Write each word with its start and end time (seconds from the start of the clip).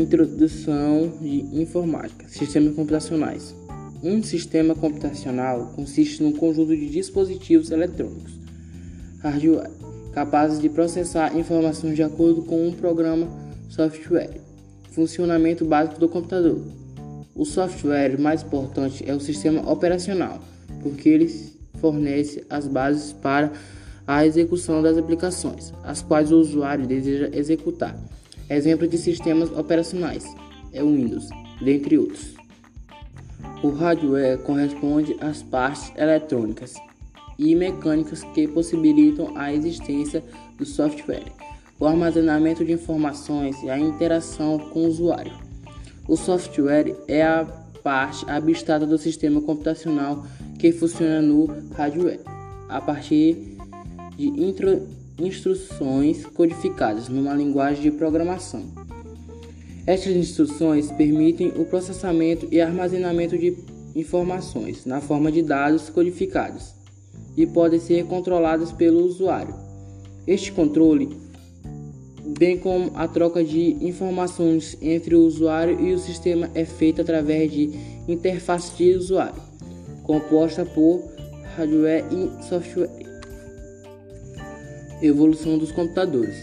Introdução 0.00 1.12
de 1.20 1.44
informática, 1.60 2.26
sistemas 2.26 2.74
computacionais. 2.74 3.54
Um 4.02 4.22
sistema 4.22 4.74
computacional 4.74 5.74
consiste 5.76 6.22
num 6.22 6.32
conjunto 6.32 6.74
de 6.74 6.88
dispositivos 6.88 7.70
eletrônicos, 7.70 8.32
hardware, 9.18 9.70
capazes 10.14 10.58
de 10.58 10.70
processar 10.70 11.38
informações 11.38 11.96
de 11.96 12.02
acordo 12.02 12.40
com 12.40 12.66
um 12.66 12.72
programa 12.72 13.28
software. 13.68 14.40
Funcionamento 14.92 15.66
básico 15.66 16.00
do 16.00 16.08
computador. 16.08 16.62
O 17.34 17.44
software 17.44 18.18
mais 18.18 18.42
importante 18.42 19.04
é 19.06 19.14
o 19.14 19.20
sistema 19.20 19.70
operacional, 19.70 20.40
porque 20.82 21.10
ele 21.10 21.28
fornece 21.78 22.42
as 22.48 22.66
bases 22.66 23.12
para 23.12 23.52
a 24.06 24.24
execução 24.24 24.80
das 24.80 24.96
aplicações, 24.96 25.74
as 25.84 26.00
quais 26.00 26.32
o 26.32 26.38
usuário 26.38 26.86
deseja 26.86 27.28
executar. 27.34 27.94
Exemplo 28.50 28.88
de 28.88 28.98
sistemas 28.98 29.48
operacionais 29.56 30.24
é 30.72 30.82
o 30.82 30.92
Windows, 30.92 31.28
dentre 31.62 31.96
outros. 31.96 32.34
O 33.62 33.70
hardware 33.70 34.38
corresponde 34.38 35.16
às 35.20 35.40
partes 35.40 35.92
eletrônicas 35.96 36.74
e 37.38 37.54
mecânicas 37.54 38.24
que 38.34 38.48
possibilitam 38.48 39.36
a 39.36 39.54
existência 39.54 40.24
do 40.58 40.66
software, 40.66 41.26
o 41.78 41.86
armazenamento 41.86 42.64
de 42.64 42.72
informações 42.72 43.56
e 43.62 43.70
a 43.70 43.78
interação 43.78 44.58
com 44.58 44.80
o 44.80 44.88
usuário. 44.88 45.32
O 46.08 46.16
software 46.16 46.96
é 47.06 47.22
a 47.22 47.44
parte 47.84 48.28
abstrata 48.28 48.84
do 48.84 48.98
sistema 48.98 49.40
computacional 49.40 50.26
que 50.58 50.72
funciona 50.72 51.22
no 51.22 51.46
hardware 51.76 52.20
a 52.68 52.80
partir 52.80 53.56
de 54.16 54.26
intro 54.26 54.88
instruções 55.20 56.24
codificadas 56.26 57.08
numa 57.08 57.34
linguagem 57.34 57.82
de 57.82 57.90
programação. 57.90 58.64
Estas 59.86 60.14
instruções 60.14 60.90
permitem 60.92 61.48
o 61.56 61.64
processamento 61.64 62.46
e 62.50 62.60
armazenamento 62.60 63.36
de 63.36 63.56
informações 63.94 64.84
na 64.84 65.00
forma 65.00 65.32
de 65.32 65.42
dados 65.42 65.90
codificados 65.90 66.74
e 67.36 67.46
podem 67.46 67.80
ser 67.80 68.04
controladas 68.04 68.70
pelo 68.72 69.04
usuário. 69.04 69.54
Este 70.26 70.52
controle, 70.52 71.08
bem 72.38 72.58
como 72.58 72.92
a 72.94 73.08
troca 73.08 73.42
de 73.42 73.76
informações 73.84 74.76
entre 74.80 75.14
o 75.14 75.24
usuário 75.24 75.80
e 75.80 75.92
o 75.92 75.98
sistema, 75.98 76.50
é 76.54 76.64
feita 76.64 77.02
através 77.02 77.50
de 77.50 77.70
interface 78.06 78.76
de 78.76 78.94
usuário, 78.94 79.42
composta 80.04 80.64
por 80.64 81.02
hardware 81.56 82.04
e 82.12 82.44
software. 82.44 83.09
Evolução 85.02 85.56
dos 85.56 85.72
computadores. 85.72 86.36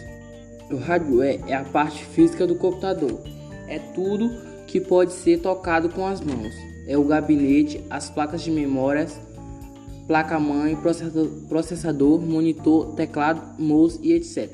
O 0.72 0.78
hardware 0.78 1.40
é 1.48 1.54
a 1.54 1.64
parte 1.64 2.04
física 2.04 2.48
do 2.48 2.56
computador. 2.56 3.22
É 3.68 3.78
tudo 3.78 4.32
que 4.66 4.82
pode 4.82 5.14
ser 5.14 5.40
tocado 5.42 5.90
com 5.90 6.08
as 6.08 6.22
mãos. 6.22 6.56
É 6.88 6.98
o 6.98 7.04
gabinete, 7.04 7.84
as 7.88 8.10
placas 8.10 8.42
de 8.42 8.50
memória, 8.50 9.08
placa-mãe, 10.08 10.76
processador, 11.48 12.20
monitor, 12.20 12.96
teclado, 12.96 13.62
mouse 13.62 14.00
e 14.02 14.14
etc. 14.14 14.50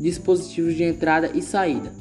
Dispositivos 0.00 0.74
de 0.74 0.82
entrada 0.82 1.30
e 1.32 1.40
saída. 1.40 1.92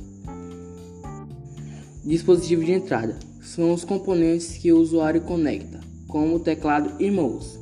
Dispositivo 2.04 2.64
de 2.64 2.72
entrada 2.72 3.20
são 3.44 3.72
os 3.72 3.86
componentes 3.86 4.58
que 4.58 4.74
o 4.74 4.80
usuário 4.80 5.22
conecta, 5.22 5.80
como 6.08 6.40
teclado 6.40 6.94
e 7.00 7.12
mouse. 7.12 7.60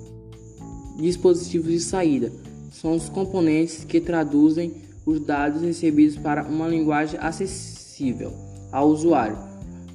Dispositivos 0.97 1.71
de 1.71 1.79
saída 1.81 2.31
são 2.71 2.95
os 2.95 3.09
componentes 3.09 3.83
que 3.83 3.99
traduzem 3.99 4.73
os 5.05 5.19
dados 5.19 5.61
recebidos 5.61 6.17
para 6.17 6.43
uma 6.43 6.67
linguagem 6.67 7.19
acessível 7.21 8.33
ao 8.71 8.89
usuário, 8.89 9.37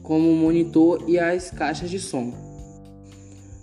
como 0.03 0.31
o 0.31 0.37
monitor 0.37 1.05
e 1.07 1.19
as 1.19 1.51
caixas 1.51 1.91
de 1.91 1.99
som. 1.99 2.33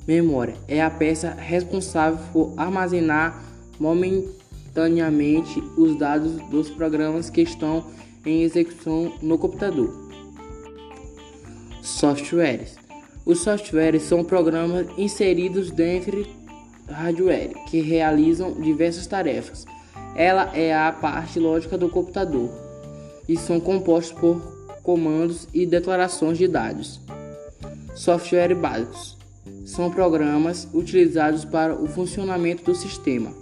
Memória 0.08 0.56
é 0.68 0.82
a 0.82 0.90
peça 0.90 1.32
responsável 1.32 2.20
por 2.34 2.54
armazenar 2.58 3.44
momentaneamente 3.80 5.62
os 5.78 5.96
dados 5.98 6.34
dos 6.50 6.70
programas 6.70 7.30
que 7.30 7.42
estão 7.42 7.86
em 8.26 8.44
execução 8.44 9.14
no 9.22 9.38
computador. 9.38 10.10
Softwares. 11.82 12.76
Os 13.26 13.40
softwares 13.40 14.04
são 14.04 14.24
programas 14.24 14.88
inseridos 14.98 15.70
dentro 15.70 16.26
hardware 16.92 17.54
que 17.70 17.82
realizam 17.82 18.54
diversas 18.54 19.08
tarefas. 19.08 19.66
Ela 20.16 20.56
é 20.56 20.74
a 20.76 20.92
parte 20.92 21.40
lógica 21.40 21.78
do 21.78 21.90
computador 21.90 22.50
e 23.28 23.38
são 23.38 23.60
compostos 23.60 24.18
por 24.20 24.42
comandos 24.84 25.48
e 25.54 25.66
declarações 25.66 26.38
de 26.38 26.48
dados. 26.48 27.00
Software 27.96 28.56
básicos 28.56 29.18
são 29.66 29.92
programas 29.92 30.68
utilizados 30.74 31.46
para 31.46 31.76
o 31.76 31.88
funcionamento 31.88 32.64
do 32.64 32.76
sistema. 32.76 33.34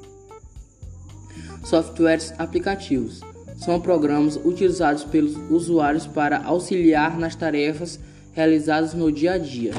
Softwares 1.64 2.34
aplicativos 2.38 3.22
são 3.58 3.80
programas 3.80 4.40
utilizados 4.44 5.04
pelos 5.04 5.36
usuários 5.50 6.08
para 6.08 6.44
auxiliar 6.44 7.18
nas 7.18 7.36
tarefas 7.36 8.00
realizadas 8.34 8.94
no 8.94 9.12
dia 9.12 9.34
a 9.34 9.38
dia. 9.38 9.74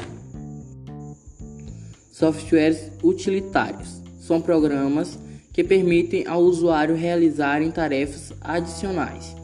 Softwares 2.11 2.91
utilitários 3.01 4.01
são 4.19 4.41
programas 4.41 5.17
que 5.53 5.63
permitem 5.63 6.27
ao 6.27 6.41
usuário 6.41 6.95
realizarem 6.95 7.71
tarefas 7.71 8.33
adicionais 8.41 9.35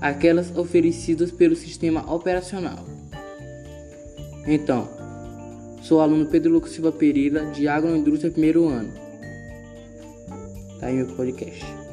àquelas 0.00 0.54
oferecidas 0.56 1.30
pelo 1.30 1.54
sistema 1.54 2.12
operacional. 2.12 2.84
Então, 4.46 4.88
sou 5.82 6.00
aluno 6.00 6.26
Pedro 6.26 6.52
Lucas 6.52 6.72
Silva 6.72 6.92
Pereira, 6.92 7.46
de 7.46 7.68
Agroindústria 7.68 8.30
primeiro 8.30 8.66
ano. 8.68 8.92
Tá 10.80 10.86
aí 10.86 10.96
meu 10.96 11.06
podcast. 11.06 11.85